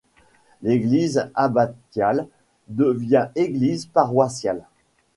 L'église 0.63 1.29
abbatiale 1.35 2.27
devient 2.67 3.27
église 3.35 3.85
paroissiale. 3.85 4.65